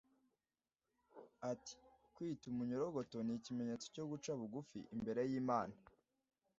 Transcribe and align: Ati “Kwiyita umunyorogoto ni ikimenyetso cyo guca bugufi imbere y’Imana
Ati 1.51 1.75
“Kwiyita 2.13 2.45
umunyorogoto 2.49 3.15
ni 3.23 3.33
ikimenyetso 3.39 3.85
cyo 3.95 4.03
guca 4.11 4.31
bugufi 4.39 4.79
imbere 4.95 5.21
y’Imana 5.29 5.75